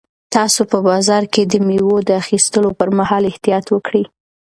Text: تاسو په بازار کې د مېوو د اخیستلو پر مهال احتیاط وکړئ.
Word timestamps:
تاسو 0.35 0.61
په 0.71 0.77
بازار 0.87 1.23
کې 1.33 1.43
د 1.45 1.53
مېوو 1.67 1.97
د 2.07 2.09
اخیستلو 2.23 2.69
پر 2.79 2.89
مهال 2.99 3.23
احتیاط 3.31 3.65
وکړئ. 3.71 4.03